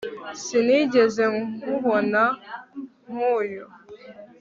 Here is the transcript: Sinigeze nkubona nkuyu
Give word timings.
Sinigeze 0.43 1.23
nkubona 1.55 2.21
nkuyu 3.05 3.65